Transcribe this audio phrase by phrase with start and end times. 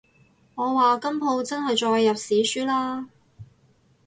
[0.55, 3.05] 我話今舖真係載入史書喇